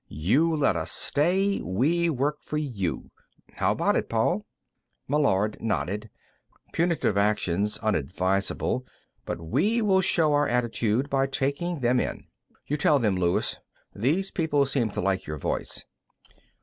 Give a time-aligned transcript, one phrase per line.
[0.07, 3.11] 'You let us stay; we work for you.'
[3.57, 4.47] How about it, Paul?"
[5.07, 6.09] Meillard nodded.
[6.73, 8.83] "Punitive action's unadvisable,
[9.25, 12.25] but we will show our attitude by taking them in.
[12.65, 13.57] You tell them, Luis;
[13.93, 15.85] these people seem to like your voice."